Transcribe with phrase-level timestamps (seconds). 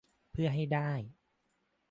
[0.31, 0.91] เพื่อให้ได้